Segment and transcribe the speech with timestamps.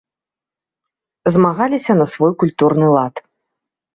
[1.35, 3.15] Змагаліся на свой культурны лад.